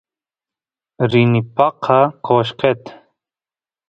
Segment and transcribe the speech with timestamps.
[1.11, 2.83] rini paqa qoshqet